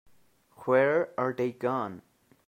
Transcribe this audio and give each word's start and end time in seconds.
Where 0.65 1.11
are 1.15 1.31
they 1.31 1.51
gone? 1.51 2.01